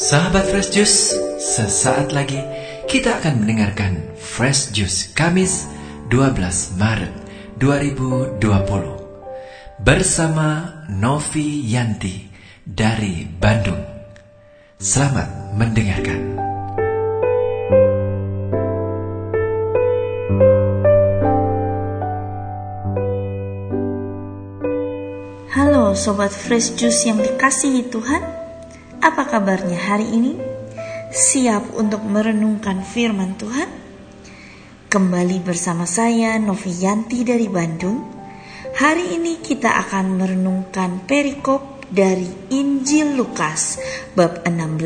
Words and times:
Sahabat 0.00 0.48
Fresh 0.48 0.72
Juice, 0.72 1.12
sesaat 1.36 2.16
lagi 2.16 2.40
kita 2.88 3.20
akan 3.20 3.44
mendengarkan 3.44 4.00
Fresh 4.16 4.72
Juice 4.72 5.12
Kamis 5.12 5.68
12 6.08 6.80
Maret 6.80 7.12
2020 7.60 8.40
bersama 9.84 10.80
Novi 10.88 11.68
Yanti 11.68 12.32
dari 12.64 13.28
Bandung. 13.28 13.76
Selamat 14.80 15.52
mendengarkan. 15.60 16.40
Halo 25.52 25.92
Sobat 25.92 26.32
Fresh 26.32 26.80
Juice 26.80 27.04
yang 27.04 27.20
dikasihi 27.20 27.92
Tuhan 27.92 28.39
Apa 29.00 29.24
kabarnya 29.24 29.80
hari 29.80 30.12
ini? 30.12 30.36
Siap 31.08 31.72
untuk 31.72 32.04
merenungkan 32.04 32.84
firman 32.84 33.32
Tuhan? 33.40 33.72
Kembali 34.92 35.40
bersama 35.40 35.88
saya 35.88 36.36
Novianti 36.36 37.24
dari 37.24 37.48
Bandung 37.48 38.04
Hari 38.76 39.16
ini 39.16 39.40
kita 39.40 39.72
akan 39.88 40.20
merenungkan 40.20 41.08
perikop 41.08 41.88
dari 41.88 42.28
Injil 42.52 43.16
Lukas 43.16 43.80
Bab 44.12 44.44
16 44.44 44.84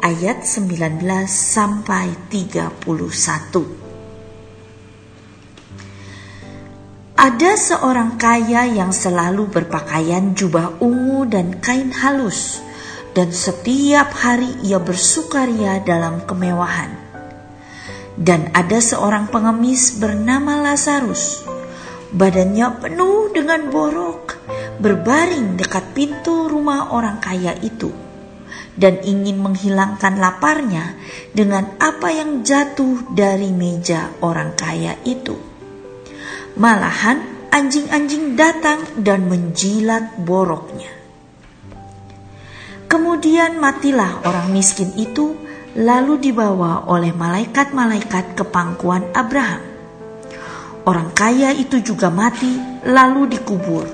ayat 0.00 0.40
19 0.40 1.04
sampai 1.28 2.16
31 2.32 2.80
Ada 7.20 7.52
seorang 7.58 8.16
kaya 8.16 8.64
yang 8.64 8.96
selalu 8.96 9.48
berpakaian 9.52 10.32
jubah 10.32 10.78
ungu 10.84 11.26
dan 11.26 11.58
kain 11.58 11.90
halus, 11.90 12.65
dan 13.16 13.32
setiap 13.32 14.12
hari 14.12 14.60
ia 14.60 14.76
bersukaria 14.76 15.80
dalam 15.80 16.28
kemewahan. 16.28 16.92
Dan 18.12 18.52
ada 18.52 18.76
seorang 18.76 19.32
pengemis 19.32 19.96
bernama 19.96 20.60
Lazarus, 20.60 21.40
badannya 22.12 22.76
penuh 22.76 23.32
dengan 23.32 23.72
borok, 23.72 24.36
berbaring 24.80 25.56
dekat 25.56 25.96
pintu 25.96 26.48
rumah 26.52 26.92
orang 26.92 27.16
kaya 27.16 27.56
itu, 27.64 27.88
dan 28.76 29.00
ingin 29.00 29.40
menghilangkan 29.40 30.20
laparnya 30.20 30.96
dengan 31.32 31.76
apa 31.80 32.12
yang 32.12 32.44
jatuh 32.44 33.16
dari 33.16 33.48
meja 33.48 34.12
orang 34.20 34.52
kaya 34.52 34.96
itu. 35.08 35.36
Malahan 36.56 37.48
anjing-anjing 37.52 38.36
datang 38.36 38.80
dan 39.00 39.28
menjilat 39.28 40.20
boroknya. 40.20 40.95
Kemudian 42.86 43.58
matilah 43.58 44.22
orang 44.22 44.54
miskin 44.54 44.94
itu, 44.94 45.34
lalu 45.74 46.30
dibawa 46.30 46.86
oleh 46.86 47.10
malaikat-malaikat 47.10 48.38
ke 48.38 48.44
pangkuan 48.46 49.10
Abraham. 49.12 49.62
Orang 50.86 51.10
kaya 51.10 51.50
itu 51.50 51.82
juga 51.82 52.14
mati, 52.14 52.54
lalu 52.86 53.26
dikubur. 53.34 53.84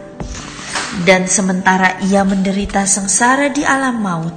Dan 1.08 1.24
sementara 1.24 1.96
ia 2.04 2.20
menderita 2.20 2.84
sengsara 2.84 3.48
di 3.48 3.64
alam 3.64 3.96
maut, 4.04 4.36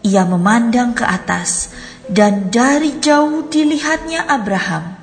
ia 0.00 0.24
memandang 0.24 0.96
ke 0.96 1.04
atas, 1.04 1.68
dan 2.08 2.48
dari 2.48 2.96
jauh 2.96 3.44
dilihatnya 3.46 4.24
Abraham 4.24 4.96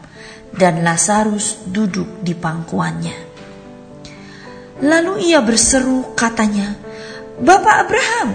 dan 0.50 0.82
Lazarus 0.82 1.62
duduk 1.70 2.26
di 2.26 2.34
pangkuannya. 2.34 3.30
Lalu 4.82 5.30
ia 5.30 5.46
berseru 5.46 6.18
katanya, 6.18 6.74
Bapak 7.40 7.76
Abraham, 7.86 8.30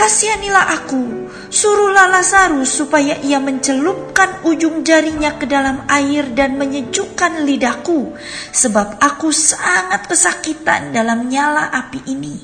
kasihanilah 0.00 0.80
aku, 0.80 1.28
suruhlah 1.52 2.08
Lazarus 2.08 2.72
supaya 2.72 3.20
ia 3.20 3.36
mencelupkan 3.36 4.40
ujung 4.48 4.80
jarinya 4.80 5.36
ke 5.36 5.44
dalam 5.44 5.84
air 5.92 6.32
dan 6.32 6.56
menyejukkan 6.56 7.44
lidahku, 7.44 8.16
sebab 8.48 8.96
aku 8.96 9.28
sangat 9.28 10.08
kesakitan 10.08 10.96
dalam 10.96 11.28
nyala 11.28 11.68
api 11.68 12.00
ini. 12.08 12.36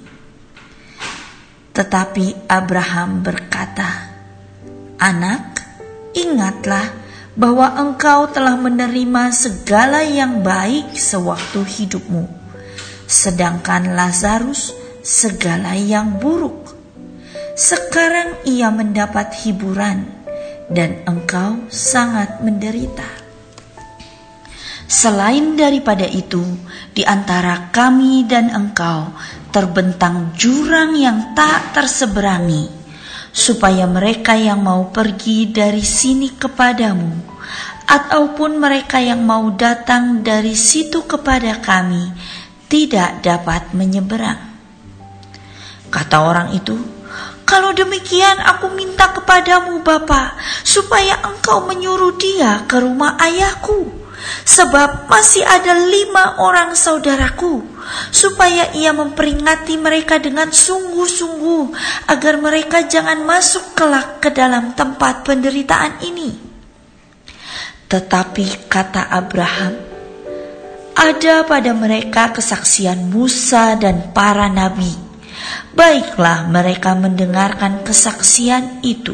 Tetapi 1.72 2.44
Abraham 2.44 3.24
berkata, 3.24 4.12
Anak, 5.00 5.64
ingatlah 6.12 6.92
bahwa 7.32 7.72
engkau 7.80 8.28
telah 8.36 8.60
menerima 8.60 9.32
segala 9.32 10.04
yang 10.04 10.44
baik 10.44 10.92
sewaktu 10.92 11.64
hidupmu, 11.64 12.28
sedangkan 13.08 13.96
Lazarus 13.96 14.76
segala 15.00 15.72
yang 15.72 16.20
buruk. 16.20 16.75
Sekarang 17.56 18.44
ia 18.44 18.68
mendapat 18.68 19.32
hiburan, 19.40 20.04
dan 20.68 21.00
engkau 21.08 21.64
sangat 21.72 22.44
menderita. 22.44 23.08
Selain 24.84 25.56
daripada 25.56 26.04
itu, 26.04 26.44
di 26.92 27.00
antara 27.00 27.72
kami 27.72 28.28
dan 28.28 28.52
engkau 28.52 29.08
terbentang 29.56 30.36
jurang 30.36 31.00
yang 31.00 31.32
tak 31.32 31.72
terseberangi 31.72 32.68
supaya 33.32 33.88
mereka 33.88 34.36
yang 34.36 34.60
mau 34.60 34.92
pergi 34.92 35.48
dari 35.48 35.80
sini 35.80 36.36
kepadamu, 36.36 37.24
ataupun 37.88 38.60
mereka 38.60 39.00
yang 39.00 39.24
mau 39.24 39.48
datang 39.56 40.20
dari 40.20 40.52
situ 40.52 41.08
kepada 41.08 41.56
kami, 41.64 42.04
tidak 42.68 43.24
dapat 43.24 43.72
menyeberang. 43.72 44.44
Kata 45.88 46.16
orang 46.20 46.52
itu, 46.52 46.95
kalau 47.46 47.70
demikian 47.72 48.42
aku 48.42 48.74
minta 48.74 49.14
kepadamu 49.14 49.80
Bapa, 49.86 50.34
supaya 50.66 51.22
engkau 51.22 51.62
menyuruh 51.64 52.18
dia 52.18 52.66
ke 52.66 52.82
rumah 52.82 53.14
ayahku 53.22 54.06
sebab 54.46 55.10
masih 55.10 55.42
ada 55.46 55.74
lima 55.86 56.38
orang 56.42 56.74
saudaraku, 56.74 57.62
supaya 58.10 58.74
ia 58.74 58.90
memperingati 58.90 59.78
mereka 59.78 60.18
dengan 60.18 60.50
sungguh-sungguh, 60.50 61.74
agar 62.10 62.34
mereka 62.42 62.86
jangan 62.86 63.22
masuk 63.22 63.74
kelak 63.78 64.18
ke 64.22 64.30
dalam 64.34 64.74
tempat 64.74 65.22
penderitaan 65.22 66.02
ini. 66.02 66.30
Tetapi 67.86 68.66
kata 68.66 69.06
Abraham, 69.14 69.74
ada 70.96 71.46
pada 71.46 71.70
mereka 71.76 72.34
kesaksian 72.34 73.06
Musa 73.12 73.78
dan 73.78 74.10
para 74.10 74.50
nabi. 74.50 75.05
Baiklah 75.76 76.48
mereka 76.48 76.96
mendengarkan 76.96 77.84
kesaksian 77.84 78.80
itu. 78.80 79.12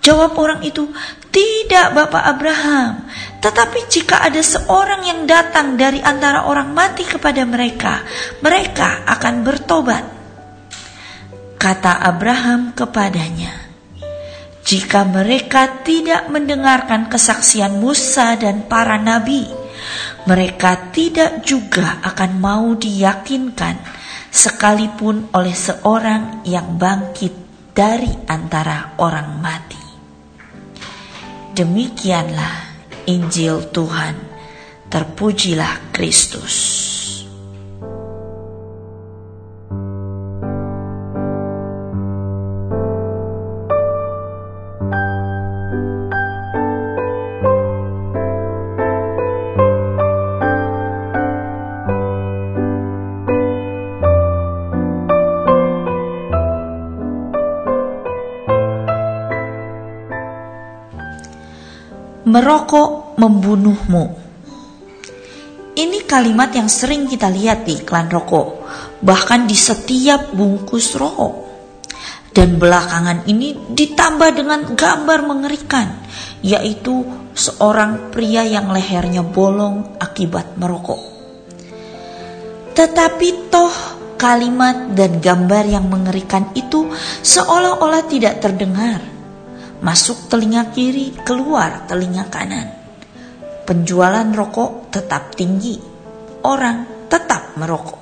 Jawab 0.00 0.38
orang 0.40 0.64
itu, 0.64 0.88
tidak 1.28 1.92
Bapak 1.92 2.24
Abraham, 2.24 3.04
tetapi 3.44 3.92
jika 3.92 4.24
ada 4.24 4.40
seorang 4.40 5.04
yang 5.04 5.28
datang 5.28 5.76
dari 5.76 6.00
antara 6.00 6.48
orang 6.48 6.72
mati 6.72 7.04
kepada 7.04 7.44
mereka, 7.44 8.00
mereka 8.40 9.04
akan 9.04 9.44
bertobat. 9.44 10.04
Kata 11.60 12.00
Abraham 12.00 12.72
kepadanya, 12.72 13.52
"Jika 14.64 15.04
mereka 15.04 15.82
tidak 15.84 16.30
mendengarkan 16.32 17.12
kesaksian 17.12 17.82
Musa 17.82 18.38
dan 18.40 18.64
para 18.70 18.96
nabi, 18.96 19.44
mereka 20.24 20.88
tidak 20.94 21.44
juga 21.44 21.98
akan 22.00 22.30
mau 22.38 22.72
diyakinkan, 22.78 23.95
sekalipun 24.36 25.32
oleh 25.32 25.56
seorang 25.56 26.44
yang 26.44 26.76
bangkit 26.76 27.32
dari 27.72 28.12
antara 28.28 29.00
orang 29.00 29.40
mati." 29.40 29.80
Demikianlah 31.56 32.76
Injil 33.08 33.72
Tuhan. 33.72 34.14
Terpujilah 34.92 35.90
Kristus. 35.90 36.85
Merokok 62.36 63.16
membunuhmu. 63.16 64.04
Ini 65.72 66.04
kalimat 66.04 66.52
yang 66.52 66.68
sering 66.68 67.08
kita 67.08 67.32
lihat 67.32 67.64
di 67.64 67.80
iklan 67.80 68.12
rokok, 68.12 68.60
bahkan 69.00 69.48
di 69.48 69.56
setiap 69.56 70.36
bungkus 70.36 71.00
rokok. 71.00 71.48
Dan 72.28 72.60
belakangan 72.60 73.24
ini 73.24 73.72
ditambah 73.72 74.36
dengan 74.36 74.60
gambar 74.76 75.24
mengerikan, 75.24 76.04
yaitu 76.44 77.00
seorang 77.32 78.12
pria 78.12 78.44
yang 78.44 78.68
lehernya 78.68 79.24
bolong 79.24 79.96
akibat 79.96 80.60
merokok. 80.60 81.00
Tetapi 82.76 83.48
toh 83.48 83.72
kalimat 84.20 84.92
dan 84.92 85.24
gambar 85.24 85.64
yang 85.64 85.88
mengerikan 85.88 86.52
itu 86.52 86.92
seolah-olah 87.24 88.04
tidak 88.04 88.44
terdengar. 88.44 89.15
Masuk 89.84 90.32
telinga 90.32 90.72
kiri, 90.72 91.12
keluar 91.20 91.84
telinga 91.84 92.32
kanan. 92.32 92.72
Penjualan 93.68 94.24
rokok 94.32 94.88
tetap 94.88 95.36
tinggi, 95.36 95.76
orang 96.46 97.08
tetap 97.12 97.58
merokok. 97.60 98.00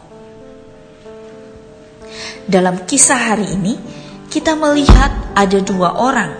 Dalam 2.44 2.85
kisah 2.85 3.32
hari 3.32 3.56
ini, 3.56 3.75
kita 4.29 4.55
melihat 4.55 5.11
ada 5.32 5.59
dua 5.65 5.97
orang, 5.99 6.32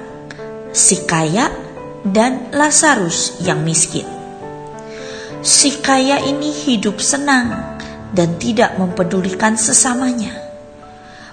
si 0.70 1.02
kaya 1.08 1.48
dan 2.04 2.52
Lazarus 2.52 3.40
yang 3.40 3.64
miskin. 3.64 4.04
Si 5.40 5.80
kaya 5.80 6.20
ini 6.20 6.52
hidup 6.52 7.00
senang 7.00 7.80
dan 8.12 8.37
tidak 8.37 8.76
mempedulikan 8.76 9.56
sesamanya. 9.56 10.44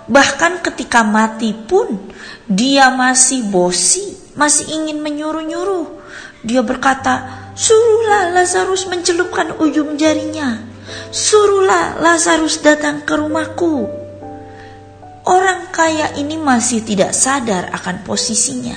Bahkan 0.10 0.66
ketika 0.66 1.06
mati 1.06 1.54
pun 1.54 2.10
dia 2.50 2.90
masih 2.94 3.46
bosi, 3.46 4.34
masih 4.34 4.70
ingin 4.72 5.02
menyuruh-nyuruh. 5.02 6.02
Dia 6.42 6.66
berkata, 6.66 7.30
"Suruhlah 7.54 8.34
Lazarus 8.34 8.90
mencelupkan 8.90 9.54
ujung 9.62 10.00
jarinya. 10.00 10.58
Suruhlah 11.14 12.02
Lazarus 12.02 12.60
datang 12.66 13.06
ke 13.06 13.14
rumahku." 13.14 14.02
Orang 15.22 15.70
kaya 15.70 16.18
ini 16.18 16.36
masih 16.42 16.82
tidak 16.82 17.14
sadar 17.14 17.70
akan 17.78 18.02
posisinya. 18.02 18.74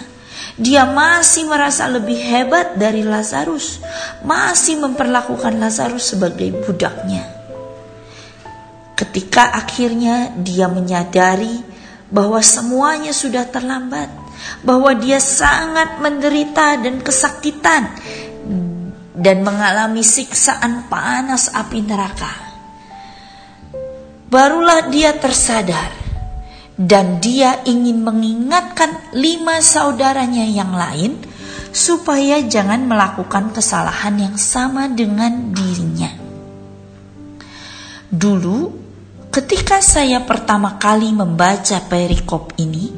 Dia 0.54 0.86
masih 0.86 1.50
merasa 1.50 1.90
lebih 1.90 2.14
hebat 2.14 2.78
dari 2.78 3.02
Lazarus, 3.02 3.82
masih 4.22 4.78
memperlakukan 4.78 5.58
Lazarus 5.58 6.14
sebagai 6.14 6.54
budaknya. 6.62 7.33
Ketika 8.94 9.50
akhirnya 9.50 10.30
dia 10.38 10.70
menyadari 10.70 11.58
bahwa 12.14 12.38
semuanya 12.38 13.10
sudah 13.10 13.42
terlambat, 13.50 14.06
bahwa 14.62 14.94
dia 14.94 15.18
sangat 15.18 15.98
menderita 15.98 16.78
dan 16.78 17.02
kesakitan 17.02 17.90
dan 19.14 19.46
mengalami 19.46 20.02
siksaan 20.02 20.90
panas 20.90 21.50
api 21.54 21.80
neraka. 21.86 22.32
Barulah 24.30 24.90
dia 24.90 25.14
tersadar 25.14 25.94
dan 26.74 27.22
dia 27.22 27.62
ingin 27.62 28.02
mengingatkan 28.02 29.14
lima 29.14 29.62
saudaranya 29.62 30.42
yang 30.42 30.74
lain 30.74 31.22
supaya 31.70 32.42
jangan 32.42 32.86
melakukan 32.86 33.54
kesalahan 33.54 34.18
yang 34.18 34.36
sama 34.38 34.90
dengan 34.90 35.54
dirinya. 35.54 36.10
Dulu, 38.10 38.83
ketika 39.34 39.82
saya 39.82 40.22
pertama 40.22 40.78
kali 40.78 41.10
membaca 41.10 41.82
perikop 41.90 42.54
ini, 42.62 42.94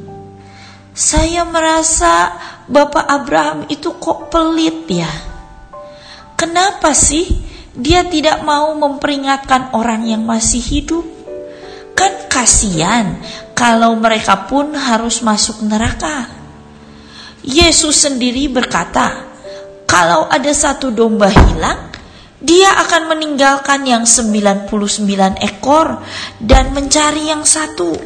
saya 0.93 1.41
merasa 1.49 2.37
Bapak 2.69 3.09
Abraham 3.09 3.65
itu 3.73 3.97
kok 3.97 4.29
pelit 4.29 4.85
ya. 4.85 5.09
Kenapa 6.37 6.93
sih 6.93 7.25
dia 7.73 8.05
tidak 8.05 8.45
mau 8.45 8.69
memperingatkan 8.77 9.73
orang 9.73 10.05
yang 10.05 10.29
masih 10.29 10.61
hidup? 10.61 11.05
Kan 11.97 12.29
kasihan 12.29 13.17
kalau 13.57 13.97
mereka 13.97 14.45
pun 14.45 14.77
harus 14.77 15.25
masuk 15.25 15.65
neraka. 15.65 16.29
Yesus 17.41 18.05
sendiri 18.05 18.45
berkata, 18.45 19.25
kalau 19.89 20.29
ada 20.29 20.53
satu 20.53 20.93
domba 20.93 21.33
hilang, 21.33 21.96
dia 22.37 22.69
akan 22.85 23.17
meninggalkan 23.17 23.81
yang 23.89 24.05
99 24.05 24.69
ekor 25.41 26.05
dan 26.37 26.69
mencari 26.69 27.33
yang 27.33 27.41
satu. 27.41 27.97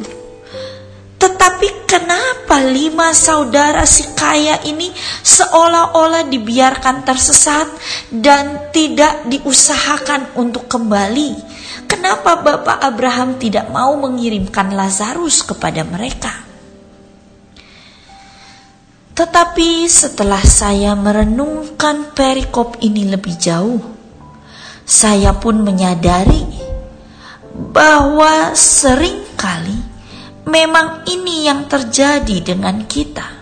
Tetapi 1.20 1.86
kenapa 1.86 2.58
lima 2.64 3.14
saudara 3.14 3.86
si 3.86 4.10
kaya 4.16 4.58
ini 4.66 4.90
seolah-olah 5.22 6.26
dibiarkan 6.26 7.06
tersesat 7.06 7.68
dan 8.10 8.72
tidak 8.74 9.28
diusahakan 9.28 10.34
untuk 10.40 10.66
kembali? 10.66 11.36
Kenapa 11.86 12.40
Bapak 12.40 12.82
Abraham 12.82 13.36
tidak 13.36 13.68
mau 13.68 13.94
mengirimkan 14.00 14.72
Lazarus 14.72 15.44
kepada 15.44 15.84
mereka? 15.84 16.32
Tetapi 19.12 19.86
setelah 19.92 20.40
saya 20.40 20.96
merenungkan 20.96 22.16
perikop 22.16 22.80
ini 22.80 23.12
lebih 23.12 23.36
jauh, 23.36 23.91
saya 24.82 25.34
pun 25.36 25.62
menyadari 25.62 26.44
bahwa 27.52 28.52
sering 28.56 29.22
kali 29.38 29.78
memang 30.48 31.06
ini 31.08 31.46
yang 31.46 31.66
terjadi 31.70 32.54
dengan 32.54 32.84
kita. 32.86 33.40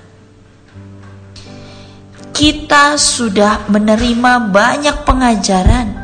Kita 2.30 2.96
sudah 2.96 3.68
menerima 3.68 4.48
banyak 4.48 4.96
pengajaran 5.04 6.00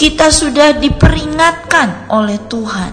kita 0.00 0.32
sudah 0.32 0.80
diperingatkan 0.80 2.08
oleh 2.08 2.40
Tuhan. 2.48 2.92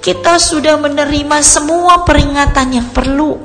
Kita 0.00 0.40
sudah 0.40 0.80
menerima 0.80 1.44
semua 1.44 2.08
peringatan 2.08 2.72
yang 2.72 2.88
perlu. 2.88 3.36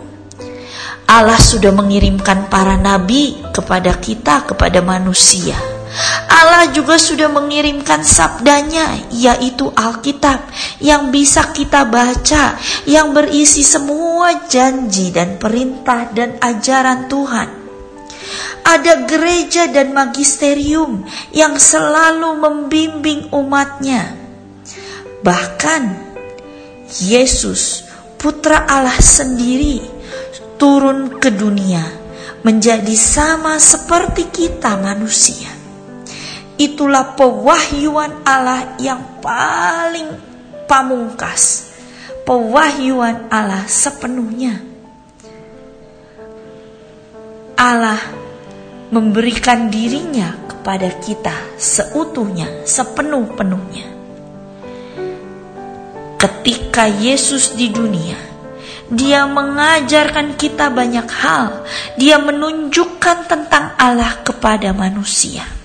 Allah 1.03 1.35
sudah 1.35 1.75
mengirimkan 1.75 2.47
para 2.47 2.79
nabi 2.79 3.43
kepada 3.51 3.91
kita, 3.99 4.47
kepada 4.47 4.79
manusia. 4.79 5.76
Allah 6.27 6.69
juga 6.73 7.01
sudah 7.01 7.29
mengirimkan 7.29 8.05
sabdanya, 8.05 9.09
yaitu 9.09 9.69
Alkitab, 9.73 10.45
yang 10.77 11.09
bisa 11.09 11.49
kita 11.53 11.89
baca, 11.89 12.57
yang 12.85 13.17
berisi 13.17 13.65
semua 13.65 14.45
janji 14.45 15.09
dan 15.09 15.41
perintah 15.41 16.09
dan 16.13 16.37
ajaran 16.37 17.09
Tuhan 17.09 17.67
ada 18.67 19.07
gereja 19.07 19.71
dan 19.71 19.95
magisterium 19.95 21.07
yang 21.31 21.55
selalu 21.55 22.35
membimbing 22.35 23.31
umatnya. 23.31 24.11
Bahkan 25.23 25.83
Yesus, 27.07 27.87
Putra 28.19 28.67
Allah 28.67 28.99
sendiri, 28.99 29.79
turun 30.59 31.15
ke 31.15 31.31
dunia 31.31 31.83
menjadi 32.43 32.95
sama 32.95 33.55
seperti 33.55 34.27
kita 34.31 34.75
manusia. 34.79 35.56
Itulah 36.57 37.13
pewahyuan 37.13 38.25
Allah 38.25 38.77
yang 38.81 39.21
paling 39.21 40.09
pamungkas, 40.65 41.69
pewahyuan 42.25 43.29
Allah 43.29 43.65
sepenuhnya. 43.69 44.57
Allah 47.57 48.01
memberikan 48.89 49.69
dirinya 49.69 50.33
kepada 50.49 50.93
kita 50.97 51.33
seutuhnya, 51.61 52.65
sepenuh-penuhnya. 52.65 53.85
Ketika 56.17 56.89
Yesus 56.89 57.53
di 57.53 57.69
dunia, 57.69 58.17
Dia 58.87 59.27
mengajarkan 59.27 60.39
kita 60.39 60.71
banyak 60.71 61.07
hal. 61.11 61.67
Dia 61.99 62.23
menunjukkan 62.23 63.27
tentang 63.27 63.75
Allah 63.75 64.23
kepada 64.23 64.71
manusia. 64.71 65.56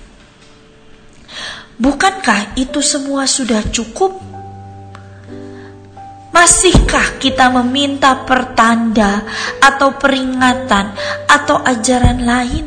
Bukankah 1.83 2.55
itu 2.55 2.79
semua 2.79 3.27
sudah 3.27 3.59
cukup? 3.75 4.15
Masihkah 6.31 7.19
kita 7.19 7.51
meminta 7.51 8.23
pertanda 8.23 9.27
atau 9.59 9.99
peringatan 9.99 10.95
atau 11.27 11.59
ajaran 11.59 12.23
lain? 12.23 12.67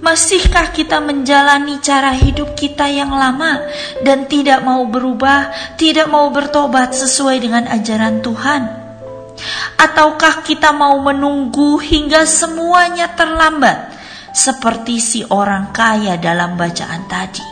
Masihkah 0.00 0.72
kita 0.72 1.04
menjalani 1.04 1.76
cara 1.84 2.16
hidup 2.16 2.56
kita 2.56 2.88
yang 2.88 3.12
lama 3.12 3.68
dan 4.00 4.24
tidak 4.24 4.64
mau 4.64 4.88
berubah, 4.88 5.76
tidak 5.76 6.08
mau 6.08 6.32
bertobat 6.32 6.96
sesuai 6.96 7.36
dengan 7.36 7.68
ajaran 7.68 8.24
Tuhan? 8.24 8.62
Ataukah 9.76 10.40
kita 10.40 10.72
mau 10.72 10.96
menunggu 11.04 11.76
hingga 11.84 12.24
semuanya 12.24 13.12
terlambat, 13.12 13.95
seperti 14.36 15.00
si 15.00 15.20
orang 15.32 15.72
kaya 15.72 16.20
dalam 16.20 16.60
bacaan 16.60 17.08
tadi? 17.08 17.46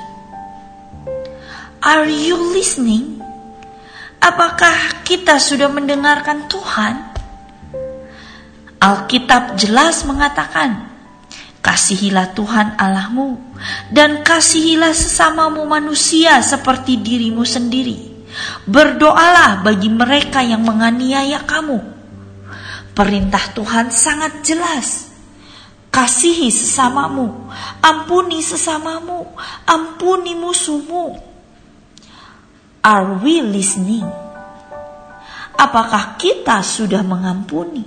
Are 1.80 2.04
you 2.04 2.52
listening? 2.52 3.24
Apakah 4.20 5.00
kita 5.00 5.40
sudah 5.40 5.72
mendengarkan 5.72 6.44
Tuhan? 6.44 6.94
Alkitab 8.84 9.56
jelas 9.56 10.04
mengatakan, 10.04 10.92
Kasihilah 11.64 12.36
Tuhan 12.36 12.76
Allahmu 12.76 13.40
dan 13.88 14.20
kasihilah 14.20 14.92
sesamamu 14.92 15.64
manusia 15.64 16.36
seperti 16.44 17.00
dirimu 17.00 17.40
sendiri. 17.48 18.28
Berdoalah 18.68 19.64
bagi 19.64 19.88
mereka 19.88 20.44
yang 20.44 20.60
menganiaya 20.60 21.40
kamu. 21.48 21.80
Perintah 22.92 23.44
Tuhan 23.56 23.88
sangat 23.88 24.44
jelas. 24.44 25.03
Kasihi 25.94 26.50
sesamamu, 26.50 27.46
ampuni 27.78 28.42
sesamamu, 28.42 29.30
ampuni 29.62 30.34
musuhmu. 30.34 31.14
Are 32.82 33.22
we 33.22 33.38
listening? 33.38 34.02
Apakah 35.54 36.18
kita 36.18 36.58
sudah 36.66 37.06
mengampuni? 37.06 37.86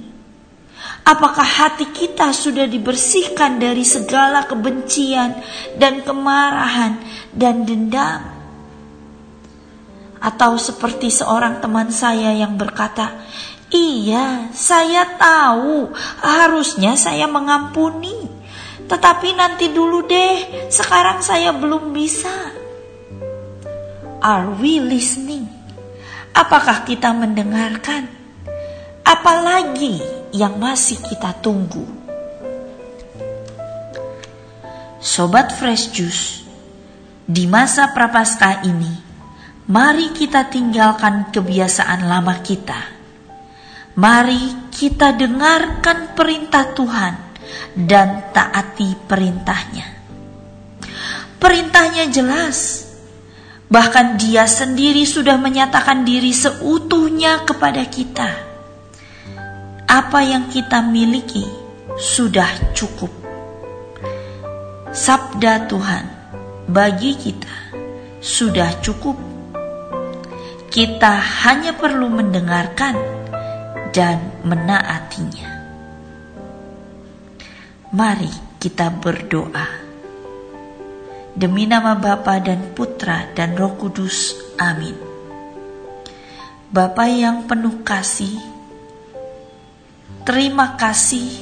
Apakah 1.04 1.44
hati 1.44 1.92
kita 1.92 2.32
sudah 2.32 2.64
dibersihkan 2.64 3.60
dari 3.60 3.84
segala 3.84 4.48
kebencian 4.48 5.44
dan 5.76 6.00
kemarahan 6.00 7.04
dan 7.36 7.68
dendam? 7.68 8.24
Atau 10.24 10.56
seperti 10.56 11.12
seorang 11.12 11.60
teman 11.60 11.92
saya 11.92 12.32
yang 12.32 12.56
berkata, 12.56 13.20
"Iya, 13.68 14.52
saya 14.56 15.04
tahu 15.20 15.92
harusnya 16.24 16.96
saya 16.96 17.28
mengampuni, 17.28 18.16
tetapi 18.88 19.36
nanti 19.36 19.72
dulu 19.72 20.08
deh, 20.08 20.68
sekarang 20.72 21.20
saya 21.20 21.52
belum 21.52 21.92
bisa." 21.92 22.32
Are 24.18 24.50
we 24.58 24.82
listening? 24.82 25.46
Apakah 26.34 26.86
kita 26.86 27.14
mendengarkan? 27.14 28.10
Apalagi 29.06 30.02
yang 30.34 30.58
masih 30.58 31.00
kita 31.00 31.38
tunggu? 31.38 31.86
Sobat 34.98 35.54
Fresh 35.54 35.94
Juice, 35.94 36.44
di 37.24 37.46
masa 37.46 37.94
prapaskah 37.94 38.66
ini, 38.66 38.92
mari 39.70 40.12
kita 40.12 40.50
tinggalkan 40.50 41.30
kebiasaan 41.30 42.10
lama 42.10 42.42
kita. 42.42 42.97
Mari 43.98 44.70
kita 44.70 45.18
dengarkan 45.18 46.14
perintah 46.14 46.70
Tuhan 46.78 47.14
dan 47.74 48.30
taati 48.30 48.94
perintahnya. 49.10 49.88
Perintahnya 51.42 52.06
jelas, 52.10 52.88
Bahkan 53.68 54.16
dia 54.16 54.48
sendiri 54.48 55.04
sudah 55.04 55.36
menyatakan 55.36 56.08
diri 56.08 56.32
seutuhnya 56.32 57.44
kepada 57.44 57.84
kita. 57.84 58.32
Apa 59.88 60.24
yang 60.24 60.48
kita 60.48 60.80
miliki 60.88 61.44
sudah 62.00 62.48
cukup. 62.72 63.12
Sabda 64.96 65.68
Tuhan 65.68 66.04
bagi 66.72 67.20
kita 67.20 67.56
sudah 68.24 68.80
cukup. 68.80 69.20
Kita 70.72 71.20
hanya 71.44 71.76
perlu 71.76 72.08
mendengarkan 72.08 72.96
dan 73.98 74.46
menaatinya. 74.46 75.50
Mari 77.98 78.30
kita 78.62 78.94
berdoa. 78.94 79.90
Demi 81.34 81.66
nama 81.66 81.98
Bapa 81.98 82.38
dan 82.38 82.78
Putra 82.78 83.26
dan 83.34 83.58
Roh 83.58 83.74
Kudus. 83.74 84.38
Amin. 84.62 84.94
Bapa 86.70 87.10
yang 87.10 87.50
penuh 87.50 87.82
kasih, 87.82 88.38
terima 90.30 90.78
kasih 90.78 91.34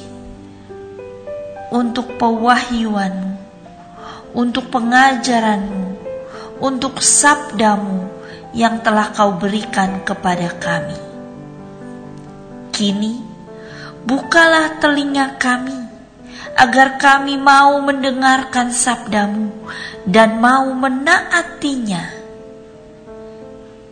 untuk 1.68 2.16
pewahyuanmu, 2.16 3.36
untuk 4.32 4.72
pengajaranmu, 4.72 5.84
untuk 6.64 7.04
sabdamu 7.04 8.08
yang 8.56 8.80
telah 8.80 9.12
kau 9.12 9.36
berikan 9.36 10.00
kepada 10.06 10.56
kami. 10.56 11.05
Kini, 12.76 13.16
bukalah 14.04 14.76
telinga 14.76 15.40
kami 15.40 15.72
agar 16.60 17.00
kami 17.00 17.40
mau 17.40 17.80
mendengarkan 17.80 18.68
sabdamu 18.68 19.48
dan 20.04 20.36
mau 20.44 20.68
menaatinya. 20.76 22.04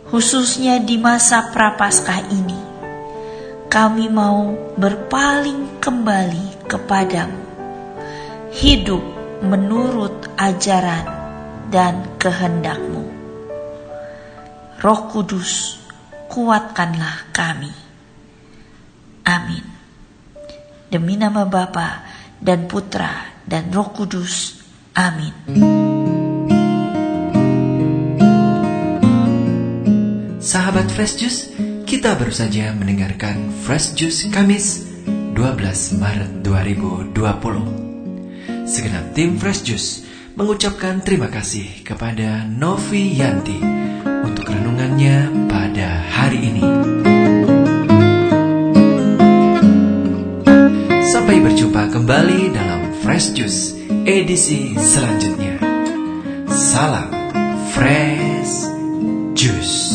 Khususnya 0.05 0.77
di 0.85 1.01
masa 1.01 1.49
prapaskah 1.49 2.29
ini, 2.29 2.61
kami 3.73 4.05
mau 4.05 4.53
berpaling 4.77 5.81
kembali 5.81 6.69
kepadamu, 6.69 7.41
hidup 8.53 9.01
menurut 9.41 10.29
ajaran 10.37 11.09
dan 11.73 12.05
kehendakmu. 12.21 13.01
Roh 14.77 15.01
Kudus, 15.09 15.81
kuatkanlah 16.29 17.33
kami. 17.33 17.84
Amin. 19.35 19.63
Demi 20.87 21.19
nama 21.19 21.43
Bapa 21.43 22.07
dan 22.39 22.71
Putra 22.71 23.43
dan 23.43 23.67
Roh 23.75 23.91
Kudus. 23.91 24.63
Amin. 24.95 25.35
Sahabat 30.39 30.87
Fresh 30.93 31.19
Juice, 31.19 31.51
kita 31.83 32.15
baru 32.15 32.31
saja 32.31 32.71
mendengarkan 32.71 33.51
Fresh 33.67 33.97
Juice 33.99 34.31
Kamis 34.31 34.87
12 35.35 35.99
Maret 35.99 36.31
2020. 36.47 37.11
Segenap 38.63 39.11
tim 39.11 39.35
Fresh 39.35 39.67
Juice 39.67 40.07
mengucapkan 40.39 41.03
terima 41.03 41.27
kasih 41.27 41.83
kepada 41.83 42.47
Novi 42.47 43.19
Yanti 43.19 43.59
untuk 44.23 44.47
renungannya 44.47 45.49
pada 45.51 46.07
hari 46.07 46.39
ini. 46.39 46.94
Sampai 51.25 51.41
berjumpa 51.41 51.89
kembali 51.89 52.53
dalam 52.53 53.01
Fresh 53.01 53.33
Juice 53.33 53.73
edisi 54.05 54.77
selanjutnya. 54.77 55.57
Salam 56.53 57.09
Fresh 57.73 58.69
Juice. 59.33 59.94